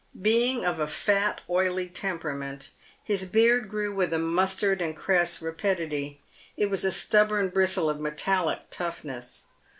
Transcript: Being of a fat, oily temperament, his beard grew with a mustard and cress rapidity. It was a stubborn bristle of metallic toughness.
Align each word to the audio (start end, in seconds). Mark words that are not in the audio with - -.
Being 0.19 0.65
of 0.65 0.79
a 0.79 0.87
fat, 0.87 1.41
oily 1.47 1.87
temperament, 1.87 2.71
his 3.03 3.25
beard 3.25 3.69
grew 3.69 3.93
with 3.93 4.11
a 4.13 4.17
mustard 4.17 4.81
and 4.81 4.97
cress 4.97 5.43
rapidity. 5.43 6.19
It 6.57 6.71
was 6.71 6.83
a 6.83 6.91
stubborn 6.91 7.49
bristle 7.49 7.87
of 7.87 7.99
metallic 7.99 8.71
toughness. 8.71 9.43